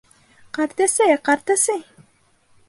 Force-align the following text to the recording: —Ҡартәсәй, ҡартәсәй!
—Ҡартәсәй, 0.57 1.19
ҡартәсәй! 1.29 1.85